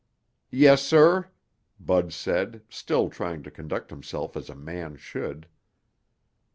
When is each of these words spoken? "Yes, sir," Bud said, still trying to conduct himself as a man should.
"Yes, 0.49 0.81
sir," 0.81 1.29
Bud 1.79 2.11
said, 2.11 2.63
still 2.69 3.07
trying 3.07 3.43
to 3.43 3.51
conduct 3.51 3.91
himself 3.91 4.35
as 4.35 4.49
a 4.49 4.55
man 4.55 4.95
should. 4.95 5.47